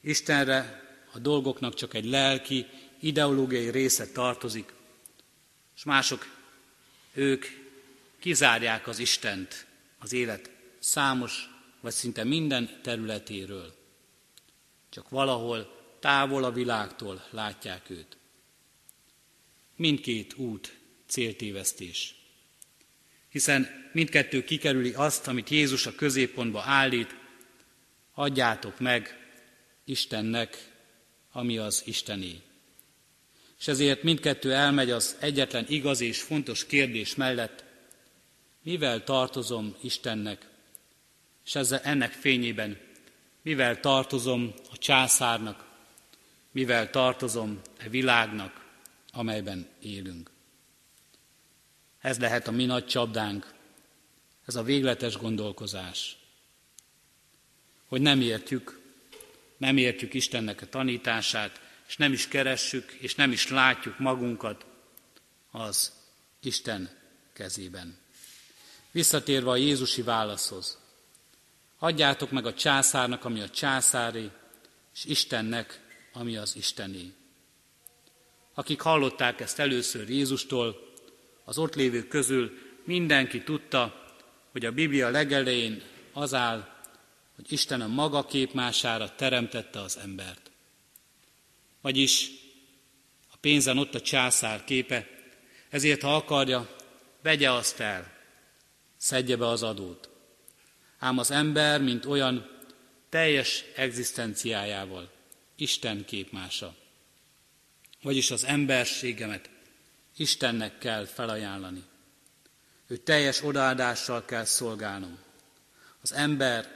[0.00, 2.66] Istenre a dolgoknak csak egy lelki,
[3.00, 4.72] ideológiai része tartozik,
[5.76, 6.26] és mások,
[7.12, 7.44] ők
[8.20, 9.66] kizárják az Istent
[10.04, 11.48] az élet számos
[11.80, 13.74] vagy szinte minden területéről.
[14.90, 18.16] Csak valahol távol a világtól látják őt.
[19.76, 22.14] Mindkét út céltévesztés.
[23.28, 27.16] Hiszen mindkettő kikerüli azt, amit Jézus a középpontba állít,
[28.14, 29.18] adjátok meg
[29.84, 30.70] Istennek,
[31.32, 32.40] ami az Istené.
[33.58, 37.63] És ezért mindkettő elmegy az egyetlen igaz és fontos kérdés mellett,
[38.64, 40.48] mivel tartozom Istennek,
[41.44, 42.78] és ezzel ennek fényében
[43.44, 45.64] mivel tartozom a császárnak,
[46.50, 48.64] mivel tartozom a világnak,
[49.12, 50.30] amelyben élünk.
[52.00, 53.52] Ez lehet a mi nagy csapdánk,
[54.46, 56.16] ez a végletes gondolkozás.
[57.86, 58.80] Hogy nem értjük,
[59.56, 64.66] nem értjük Istennek a tanítását, és nem is keressük, és nem is látjuk magunkat
[65.50, 65.92] az
[66.40, 66.90] Isten
[67.32, 68.03] kezében.
[68.94, 70.78] Visszatérve a Jézusi válaszhoz,
[71.78, 74.30] Adjátok meg a császárnak, ami a császári,
[74.94, 75.80] és Istennek,
[76.12, 77.12] ami az Istené.
[78.54, 80.92] Akik hallották ezt először Jézustól,
[81.44, 84.12] az ott lévők közül mindenki tudta,
[84.52, 86.68] hogy a Biblia legelején az áll,
[87.34, 90.50] hogy Isten a maga képmására teremtette az embert.
[91.80, 92.30] Vagyis
[93.32, 95.08] a pénzen ott a császár képe,
[95.70, 96.76] ezért ha akarja,
[97.22, 98.13] vegye azt el,
[99.04, 100.08] szedje be az adót
[101.04, 102.50] ám az ember, mint olyan
[103.08, 105.10] teljes egzisztenciájával,
[105.56, 106.74] Isten képmása.
[108.02, 109.50] Vagyis az emberségemet
[110.16, 111.84] Istennek kell felajánlani.
[112.86, 115.18] Ő teljes odaadással kell szolgálnom.
[116.00, 116.68] Az ember,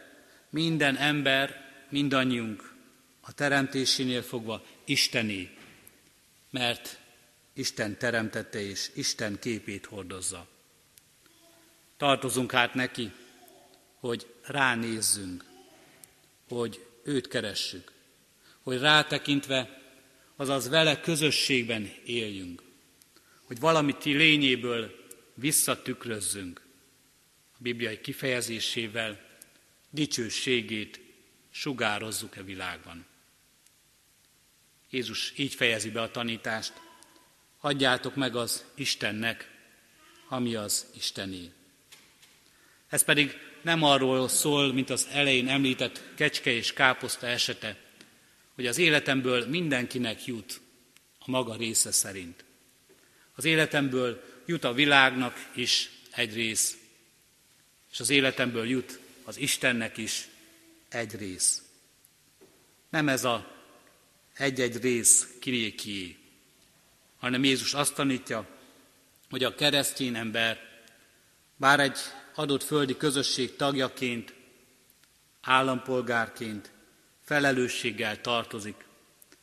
[0.50, 2.74] minden ember, mindannyiunk
[3.20, 5.56] a teremtésénél fogva Istené,
[6.50, 7.00] mert
[7.52, 10.57] Isten teremtette és Isten képét hordozza.
[11.98, 13.12] Tartozunk hát neki,
[14.00, 15.44] hogy ránézzünk,
[16.48, 17.92] hogy őt keressük,
[18.62, 19.82] hogy rátekintve,
[20.36, 22.62] azaz vele közösségben éljünk,
[23.42, 26.62] hogy valamit lényéből visszatükrözzünk
[27.52, 29.20] a bibliai kifejezésével,
[29.90, 31.00] dicsőségét
[31.50, 33.06] sugározzuk e világban.
[34.90, 36.72] Jézus így fejezi be a tanítást,
[37.60, 39.50] adjátok meg az Istennek,
[40.28, 41.52] ami az Istené.
[42.88, 47.76] Ez pedig nem arról szól, mint az elején említett kecske és káposzta esete,
[48.54, 50.60] hogy az életemből mindenkinek jut
[51.18, 52.44] a maga része szerint.
[53.34, 56.78] Az életemből jut a világnak is egy rész,
[57.92, 60.28] és az életemből jut az Istennek is
[60.88, 61.62] egy rész.
[62.90, 63.56] Nem ez a
[64.34, 66.16] egy-egy rész kirékié,
[67.18, 68.46] hanem Jézus azt tanítja,
[69.30, 70.58] hogy a keresztény ember,
[71.56, 71.98] bár egy
[72.38, 74.34] adott földi közösség tagjaként
[75.40, 76.70] állampolgárként
[77.24, 78.84] felelősséggel tartozik,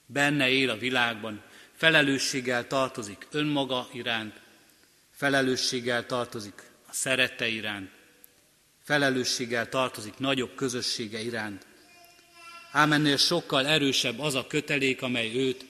[0.05, 4.41] benne él a világban, felelősséggel tartozik önmaga iránt,
[5.11, 7.89] felelősséggel tartozik a szerette iránt,
[8.83, 11.65] felelősséggel tartozik nagyobb közössége iránt.
[12.71, 15.65] Ám ennél sokkal erősebb az a kötelék, amely őt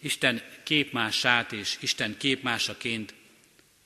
[0.00, 3.14] Isten képmását és Isten képmásaként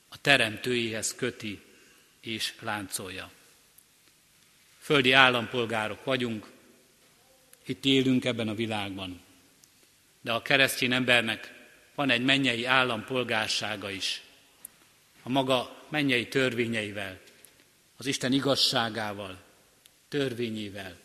[0.09, 1.67] a teremtőjéhez köti
[2.21, 3.31] és láncolja.
[4.79, 6.47] Földi állampolgárok vagyunk,
[7.67, 9.21] itt élünk ebben a világban.
[10.21, 11.53] De a keresztény embernek
[11.95, 14.23] van egy mennyei állampolgársága is.
[15.23, 17.19] A maga mennyei törvényeivel,
[17.97, 19.39] az Isten igazságával,
[20.09, 20.97] törvényével,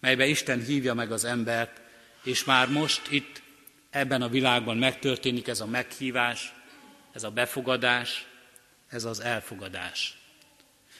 [0.00, 1.80] melybe Isten hívja meg az embert,
[2.22, 3.42] és már most itt
[3.90, 6.52] ebben a világban megtörténik ez a meghívás,
[7.12, 8.26] ez a befogadás,
[8.88, 10.18] ez az elfogadás.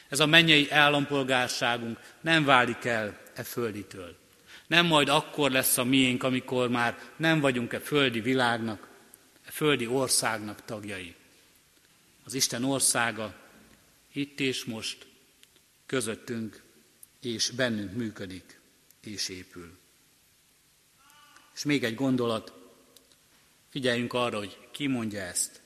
[0.09, 4.17] Ez a mennyei állampolgárságunk nem válik el e földitől.
[4.67, 8.87] Nem majd akkor lesz a miénk, amikor már nem vagyunk e földi világnak,
[9.45, 11.15] e földi országnak tagjai.
[12.23, 13.35] Az Isten országa
[14.11, 15.05] itt és most
[15.85, 16.63] közöttünk
[17.21, 18.59] és bennünk működik
[19.01, 19.77] és épül.
[21.55, 22.53] És még egy gondolat,
[23.69, 25.61] figyeljünk arra, hogy ki mondja ezt.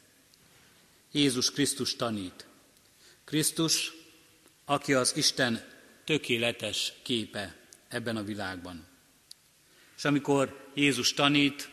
[1.11, 2.45] Jézus Krisztus tanít.
[3.23, 3.93] Krisztus,
[4.71, 5.63] aki az Isten
[6.03, 7.55] tökéletes képe
[7.87, 8.87] ebben a világban.
[9.97, 11.69] És amikor Jézus tanít,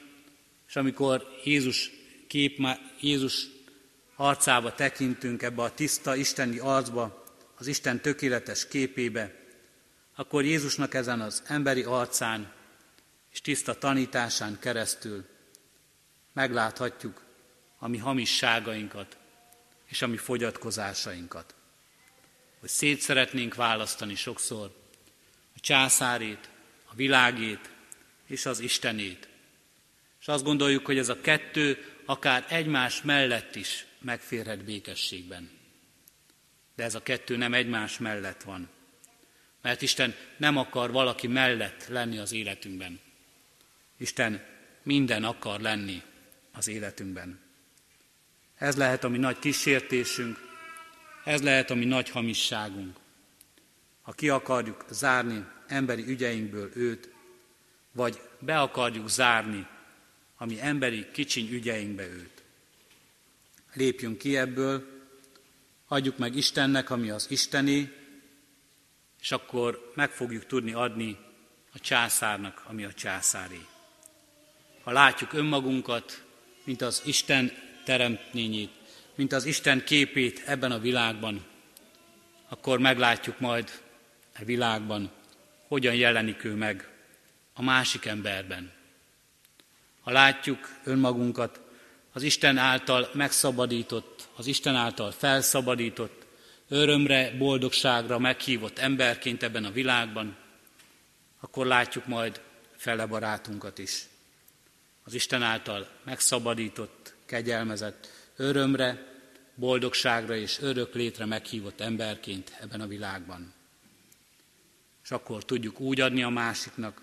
[0.69, 1.91] és amikor Jézus,
[2.29, 2.59] kép,
[3.01, 3.47] Jézus
[4.17, 9.35] arcába tekintünk ebbe a tiszta isteni arcba, az Isten tökéletes képébe,
[10.15, 12.53] akkor Jézusnak ezen az emberi arcán
[13.33, 15.25] és tiszta tanításán keresztül
[16.33, 17.25] megláthatjuk
[17.79, 19.17] a mi hamisságainkat
[19.85, 21.57] és a mi fogyatkozásainkat.
[22.61, 24.77] Hogy szét szeretnénk választani sokszor
[25.57, 26.49] a császárét,
[26.85, 27.71] a világét
[28.27, 29.29] és az Istenét.
[30.21, 35.51] És azt gondoljuk, hogy ez a kettő akár egymás mellett is megférhet békességben.
[36.75, 38.69] De ez a kettő nem egymás mellett van.
[39.63, 43.01] Mert Isten nem akar valaki mellett lenni az életünkben.
[43.97, 44.45] Isten
[44.83, 46.03] minden akar lenni
[46.53, 47.41] az életünkben.
[48.55, 50.48] Ez lehet a mi nagy kísértésünk,
[51.29, 52.97] ez lehet a mi nagy hamisságunk.
[54.03, 57.13] Ha ki akarjuk zárni emberi ügyeinkből őt,
[57.93, 59.67] vagy be akarjuk zárni
[60.37, 62.43] a mi emberi kicsiny ügyeinkbe őt.
[63.73, 64.87] Lépjünk ki ebből,
[65.87, 67.93] adjuk meg Istennek, ami az Isteni,
[69.21, 71.17] és akkor meg fogjuk tudni adni
[71.73, 73.67] a császárnak, ami a császári.
[74.83, 76.25] Ha látjuk önmagunkat,
[76.65, 77.53] mint az Isten
[77.85, 78.78] teremtményét,
[79.19, 81.45] mint az Isten képét ebben a világban,
[82.49, 83.71] akkor meglátjuk majd
[84.35, 85.11] a e világban,
[85.69, 86.89] hogyan jelenik ő meg
[87.53, 88.73] a másik emberben.
[90.01, 91.61] Ha látjuk önmagunkat
[92.13, 96.27] az Isten által megszabadított, az Isten által felszabadított,
[96.69, 100.37] örömre, boldogságra meghívott emberként ebben a világban,
[101.41, 102.41] akkor látjuk majd
[102.77, 104.03] fele barátunkat is.
[105.05, 109.07] Az Isten által megszabadított, kegyelmezett, örömre,
[109.55, 113.53] boldogságra és örök létre meghívott emberként ebben a világban.
[115.05, 117.03] És akkor tudjuk úgy adni a másiknak,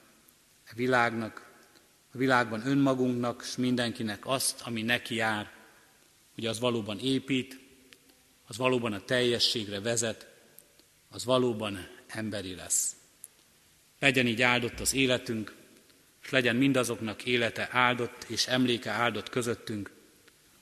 [0.69, 1.53] a világnak,
[2.13, 5.51] a világban önmagunknak, és mindenkinek azt, ami neki jár,
[6.35, 7.59] hogy az valóban épít,
[8.47, 10.27] az valóban a teljességre vezet,
[11.09, 12.95] az valóban emberi lesz.
[13.99, 15.55] Legyen így áldott az életünk,
[16.23, 19.94] és legyen mindazoknak élete áldott és emléke áldott közöttünk,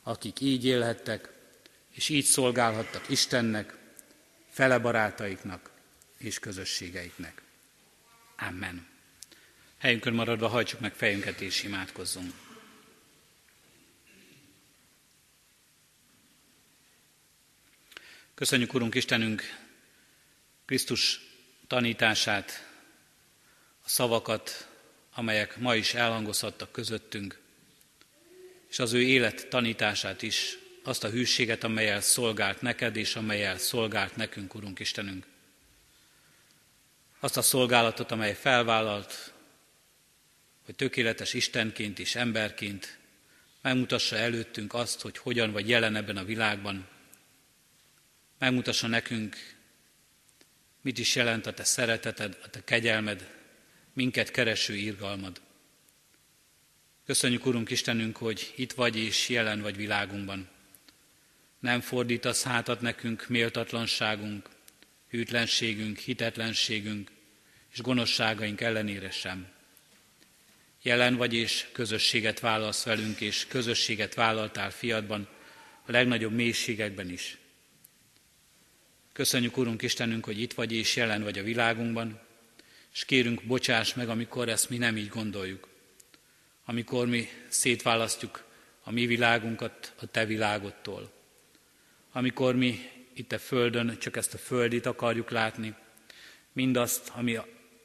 [0.04, 1.30] akik így élhettek,
[1.90, 3.78] és így szolgálhattak Istennek,
[4.50, 5.72] fele barátaiknak
[6.18, 7.42] és közösségeiknek.
[8.38, 8.88] Amen.
[9.78, 12.34] Helyünkön maradva hajtsuk meg fejünket és imádkozzunk.
[18.34, 19.42] Köszönjük, Urunk Istenünk,
[20.66, 21.22] Krisztus
[21.68, 22.68] tanítását,
[23.84, 24.68] a szavakat,
[25.14, 27.43] amelyek ma is elhangozhattak közöttünk,
[28.74, 34.16] és az ő élet tanítását is, azt a hűséget, amelyel szolgált neked, és amelyel szolgált
[34.16, 35.26] nekünk, Urunk Istenünk.
[37.20, 39.34] Azt a szolgálatot, amely felvállalt,
[40.66, 42.98] hogy tökéletes Istenként és emberként
[43.62, 46.88] megmutassa előttünk azt, hogy hogyan vagy jelen ebben a világban,
[48.40, 49.56] megmutassa nekünk,
[50.82, 53.30] mit is jelent a te szereteted, a te kegyelmed,
[53.94, 55.42] minket kereső irgalmad.
[57.06, 60.50] Köszönjük, Urunk Istenünk, hogy itt vagy és jelen vagy világunkban.
[61.60, 64.50] Nem fordítasz hátat nekünk méltatlanságunk,
[65.10, 67.12] hűtlenségünk, hitetlenségünk
[67.72, 69.48] és gonoszságaink ellenére sem.
[70.82, 75.28] Jelen vagy és közösséget vállalsz velünk, és közösséget vállaltál fiadban,
[75.86, 77.38] a legnagyobb mélységekben is.
[79.14, 82.20] Köszönjük, Urunk Istenünk, hogy itt vagy és jelen vagy a világunkban,
[82.94, 85.72] és kérünk, bocsáss meg, amikor ezt mi nem így gondoljuk.
[86.66, 88.44] Amikor mi szétválasztjuk
[88.84, 91.12] a mi világunkat a te világodtól.
[92.12, 95.76] Amikor mi itt a Földön csak ezt a Földit akarjuk látni,
[96.54, 97.40] mindazt, ami,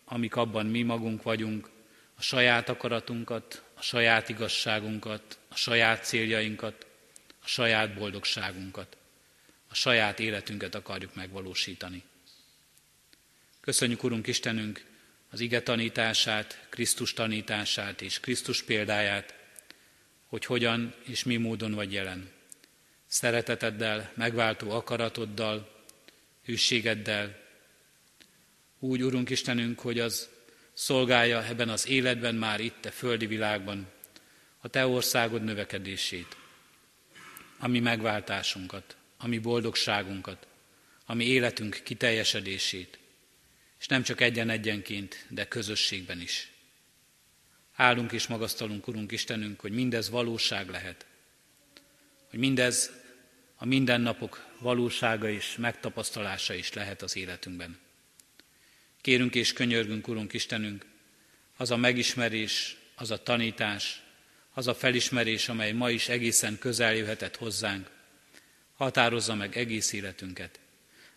[0.05, 1.71] amik abban mi magunk vagyunk,
[2.15, 6.87] a saját akaratunkat, a saját igazságunkat, a saját céljainkat,
[7.43, 8.97] a saját boldogságunkat,
[9.69, 12.03] a saját életünket akarjuk megvalósítani.
[13.61, 14.85] Köszönjük, Urunk Istenünk,
[15.31, 19.35] az ige tanítását, Krisztus tanítását és Krisztus példáját,
[20.27, 22.31] hogy hogyan és mi módon vagy jelen.
[23.07, 25.85] Szereteteddel, megváltó akaratoddal,
[26.45, 27.47] hűségeddel.
[28.79, 30.29] Úgy, Urunk Istenünk, hogy az
[30.73, 33.87] szolgálja ebben az életben már itt, a földi világban,
[34.59, 36.37] a Te országod növekedését,
[37.59, 40.47] a mi megváltásunkat, a mi boldogságunkat,
[41.07, 42.99] a mi életünk kiteljesedését,
[43.79, 46.53] és nem csak egyen-egyenként, de közösségben is.
[47.75, 51.07] Állunk és magasztalunk, Urunk Istenünk, hogy mindez valóság lehet,
[52.31, 52.93] hogy mindez
[53.57, 57.79] a mindennapok valósága és megtapasztalása is lehet az életünkben.
[59.01, 60.87] Kérünk és könyörgünk, Urunk Istenünk,
[61.57, 64.03] az a megismerés, az a tanítás,
[64.53, 67.91] az a felismerés, amely ma is egészen közel jöhetett hozzánk,
[68.75, 70.61] határozza meg egész életünket,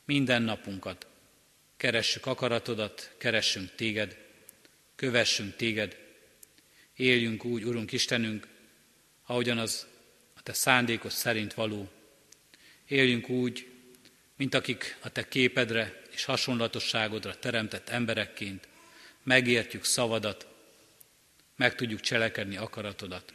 [0.05, 1.07] minden napunkat.
[1.81, 4.17] Keressük akaratodat, keressünk téged,
[4.95, 5.97] kövessünk téged,
[6.95, 8.47] éljünk úgy, Urunk Istenünk,
[9.25, 9.87] ahogyan az
[10.35, 11.89] a te szándékos szerint való.
[12.87, 13.67] Éljünk úgy,
[14.35, 18.67] mint akik a te képedre és hasonlatosságodra teremtett emberekként
[19.23, 20.47] megértjük szavadat,
[21.55, 23.33] meg tudjuk cselekedni akaratodat.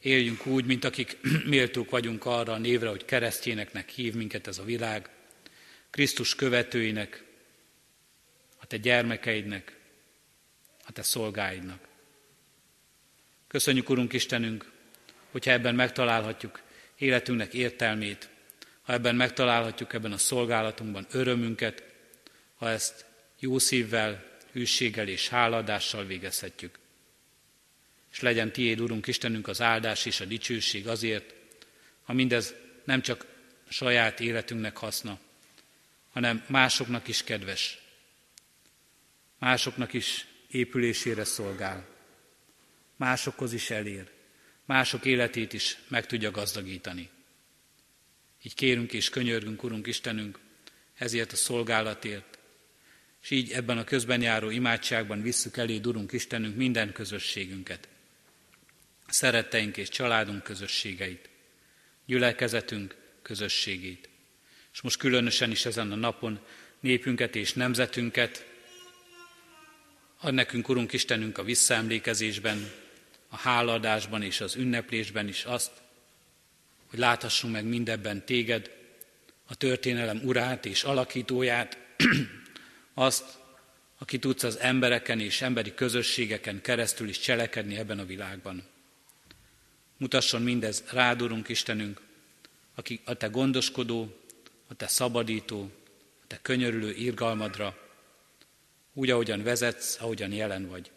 [0.00, 4.64] Éljünk úgy, mint akik méltók vagyunk arra a névre, hogy keresztjéneknek hív minket ez a
[4.64, 5.08] világ,
[5.90, 7.26] Krisztus követőinek,
[8.60, 9.76] a te gyermekeidnek,
[10.86, 11.88] a te szolgáidnak.
[13.48, 14.70] Köszönjük, Urunk Istenünk,
[15.30, 16.62] hogyha ebben megtalálhatjuk
[16.96, 18.28] életünknek értelmét,
[18.82, 21.82] ha ebben megtalálhatjuk ebben a szolgálatunkban örömünket,
[22.54, 23.04] ha ezt
[23.38, 26.78] jó szívvel, hűséggel és háladással végezhetjük.
[28.12, 31.34] És legyen tiéd, Urunk Istenünk, az áldás és a dicsőség azért,
[32.02, 32.54] ha mindez
[32.84, 33.26] nem csak
[33.68, 35.18] saját életünknek haszna,
[36.12, 37.78] hanem másoknak is kedves,
[39.38, 41.86] másoknak is épülésére szolgál,
[42.96, 44.10] másokhoz is elér,
[44.64, 47.10] mások életét is meg tudja gazdagítani.
[48.42, 50.38] Így kérünk és könyörgünk, Urunk Istenünk,
[50.94, 52.38] ezért a szolgálatért,
[53.22, 57.88] és így ebben a közben járó imádságban visszük elé, Urunk Istenünk, minden közösségünket,
[59.08, 61.28] szeretteink és családunk közösségeit,
[62.06, 64.08] gyülekezetünk közösségét.
[64.72, 66.40] És most különösen is ezen a napon
[66.80, 68.46] népünket és nemzetünket,
[70.20, 72.70] ad nekünk, Urunk Istenünk, a visszaemlékezésben,
[73.28, 75.70] a háladásban és az ünneplésben is azt,
[76.90, 78.76] hogy láthassunk meg mindebben téged,
[79.46, 81.78] a történelem urát és alakítóját,
[82.94, 83.24] azt,
[83.98, 88.64] aki tudsz az embereken és emberi közösségeken keresztül is cselekedni ebben a világban.
[89.96, 92.00] Mutasson mindez rád, Urunk Istenünk,
[92.74, 94.18] aki a Te gondoskodó,
[94.68, 95.70] a Te szabadító,
[96.22, 97.87] a Te könyörülő irgalmadra,
[98.98, 100.90] úgy, ahogyan vezetsz, ahogyan jelen vagy.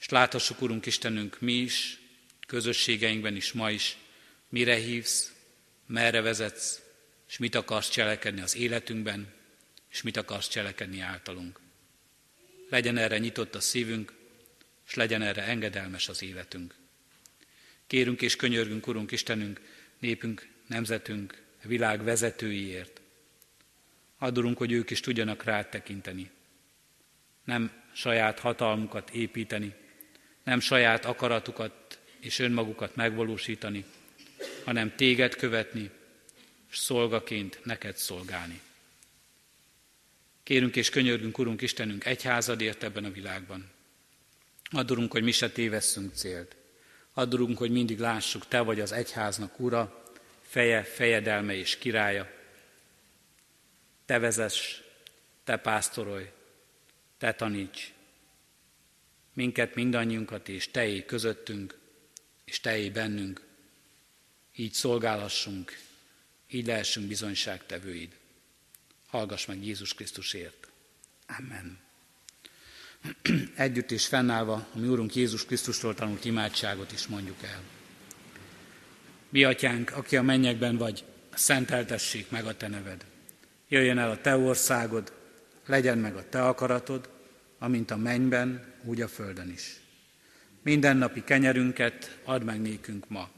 [0.00, 2.00] És láthassuk, Urunk Istenünk, mi is,
[2.46, 3.96] közösségeinkben is, ma is,
[4.48, 5.32] mire hívsz,
[5.86, 6.80] merre vezetsz,
[7.28, 9.32] és mit akarsz cselekedni az életünkben,
[9.90, 11.60] és mit akarsz cselekedni általunk.
[12.68, 14.12] Legyen erre nyitott a szívünk,
[14.86, 16.74] és legyen erre engedelmes az életünk.
[17.86, 19.60] Kérünk és könyörgünk, Urunk Istenünk,
[19.98, 23.00] népünk, nemzetünk, világ vezetőiért.
[24.18, 26.30] Adorunk, hogy ők is tudjanak rád tekinteni.
[27.48, 29.74] Nem saját hatalmukat építeni,
[30.44, 33.84] nem saját akaratukat és önmagukat megvalósítani,
[34.64, 35.90] hanem téged követni,
[36.70, 38.60] és szolgaként neked szolgálni.
[40.42, 43.70] Kérünk és könyörgünk, Urunk Istenünk, egyházadért ebben a világban.
[44.70, 46.56] Adorunk, hogy mi se tévesszünk célt.
[47.12, 50.02] Adorunk, hogy mindig lássuk, Te vagy az egyháznak ura,
[50.42, 52.30] feje, fejedelme és királya.
[54.06, 54.80] Te vezess,
[55.44, 56.30] Te pásztorolj,
[57.18, 57.92] Te taníts.
[59.32, 61.78] Minket, mindannyiunkat és Teé közöttünk,
[62.44, 63.46] és Teé bennünk.
[64.56, 65.78] Így szolgálhassunk,
[66.50, 68.16] így lehessünk bizonyságtevőid.
[69.06, 70.68] Hallgass meg Jézus Krisztusért.
[71.38, 71.78] Amen.
[73.54, 77.62] Együtt és fennállva a mi Úrunk Jézus Krisztustól tanult imádságot is mondjuk el.
[79.28, 81.04] Mi atyánk, aki a mennyekben vagy,
[81.34, 83.04] szenteltessék meg a te neved.
[83.68, 85.17] Jöjjön el a te országod,
[85.68, 87.08] legyen meg a te akaratod,
[87.58, 89.80] amint a mennyben, úgy a földön is.
[90.62, 93.30] Mindennapi kenyerünket add meg nékünk ma,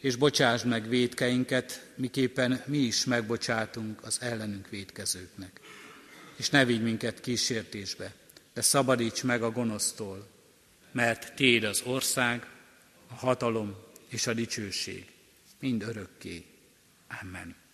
[0.00, 5.60] és bocsásd meg védkeinket, miképpen mi is megbocsátunk az ellenünk védkezőknek.
[6.36, 8.12] És ne vigy minket kísértésbe,
[8.54, 10.28] de szabadíts meg a gonosztól,
[10.92, 12.46] mert Téd az ország,
[13.06, 13.76] a hatalom
[14.08, 15.06] és a dicsőség,
[15.60, 16.44] mind örökké.
[17.22, 17.65] Amen.